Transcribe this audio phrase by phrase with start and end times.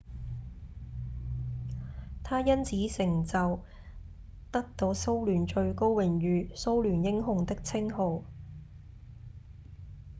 [2.23, 3.61] 他因此成就
[4.51, 8.23] 得到蘇聯最高榮譽「蘇聯英雄」的稱號